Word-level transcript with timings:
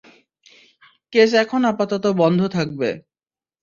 Case 1.13 1.31
এখন 1.43 1.61
আপাতত 1.65 2.03
বন্ধ 2.21 2.39
থাকবে। 2.47 2.89